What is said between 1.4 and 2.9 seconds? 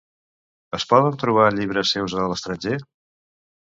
llibres seus a l'estranger?